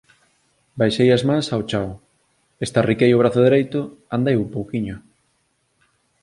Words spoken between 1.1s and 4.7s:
as mans ao chao, estarriquei o brazo dereito, andei un